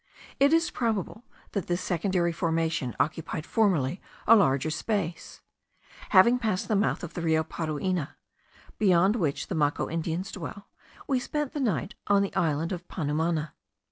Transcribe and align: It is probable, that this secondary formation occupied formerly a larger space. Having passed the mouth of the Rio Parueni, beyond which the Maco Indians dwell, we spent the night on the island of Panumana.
It 0.39 0.51
is 0.51 0.71
probable, 0.71 1.25
that 1.51 1.67
this 1.67 1.79
secondary 1.79 2.31
formation 2.31 2.95
occupied 2.99 3.45
formerly 3.45 4.01
a 4.25 4.35
larger 4.35 4.71
space. 4.71 5.41
Having 6.09 6.39
passed 6.39 6.67
the 6.67 6.75
mouth 6.75 7.03
of 7.03 7.13
the 7.13 7.21
Rio 7.21 7.43
Parueni, 7.43 8.07
beyond 8.79 9.15
which 9.15 9.45
the 9.45 9.53
Maco 9.53 9.87
Indians 9.91 10.31
dwell, 10.31 10.67
we 11.07 11.19
spent 11.19 11.53
the 11.53 11.59
night 11.59 11.93
on 12.07 12.23
the 12.23 12.33
island 12.35 12.71
of 12.71 12.87
Panumana. 12.87 13.53